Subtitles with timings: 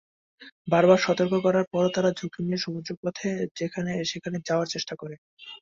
[0.67, 3.91] বারবার সতর্ক করার পরও তারা ঝুঁকি নিয়ে সমুদ্রপথে সেখানে
[4.47, 5.15] যাওয়ার চেষ্টা করে।